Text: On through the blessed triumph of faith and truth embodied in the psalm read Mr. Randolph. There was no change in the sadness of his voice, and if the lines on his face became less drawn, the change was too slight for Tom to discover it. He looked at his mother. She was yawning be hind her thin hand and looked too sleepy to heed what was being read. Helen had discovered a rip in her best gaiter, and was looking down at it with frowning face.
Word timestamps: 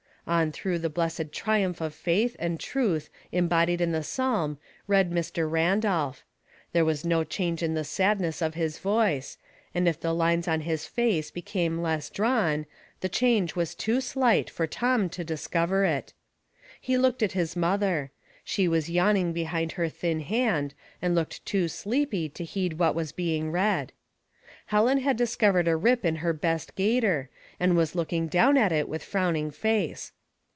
On 0.27 0.51
through 0.51 0.79
the 0.79 0.89
blessed 0.89 1.31
triumph 1.33 1.81
of 1.81 1.95
faith 1.95 2.35
and 2.39 2.59
truth 2.59 3.09
embodied 3.33 3.81
in 3.81 3.91
the 3.91 4.03
psalm 4.03 4.59
read 4.87 5.11
Mr. 5.11 5.49
Randolph. 5.49 6.23
There 6.71 6.85
was 6.85 7.03
no 7.03 7.23
change 7.25 7.63
in 7.63 7.73
the 7.73 7.83
sadness 7.83 8.39
of 8.41 8.53
his 8.53 8.77
voice, 8.77 9.37
and 9.73 9.89
if 9.89 9.99
the 9.99 10.13
lines 10.13 10.47
on 10.47 10.61
his 10.61 10.85
face 10.85 11.31
became 11.31 11.81
less 11.81 12.09
drawn, 12.09 12.65
the 13.01 13.09
change 13.09 13.55
was 13.57 13.73
too 13.75 13.99
slight 13.99 14.49
for 14.49 14.67
Tom 14.67 15.09
to 15.09 15.25
discover 15.25 15.83
it. 15.83 16.13
He 16.79 16.97
looked 16.99 17.21
at 17.23 17.33
his 17.33 17.57
mother. 17.57 18.11
She 18.43 18.67
was 18.69 18.91
yawning 18.91 19.33
be 19.33 19.45
hind 19.45 19.73
her 19.73 19.89
thin 19.89 20.21
hand 20.21 20.75
and 21.01 21.13
looked 21.15 21.43
too 21.45 21.67
sleepy 21.67 22.29
to 22.29 22.45
heed 22.45 22.77
what 22.79 22.95
was 22.95 23.11
being 23.11 23.51
read. 23.51 23.91
Helen 24.67 24.99
had 24.99 25.17
discovered 25.17 25.67
a 25.67 25.75
rip 25.75 26.05
in 26.05 26.17
her 26.17 26.31
best 26.31 26.75
gaiter, 26.75 27.29
and 27.59 27.75
was 27.75 27.95
looking 27.95 28.27
down 28.27 28.57
at 28.57 28.71
it 28.71 28.87
with 28.87 29.03
frowning 29.03 29.51
face. 29.51 30.13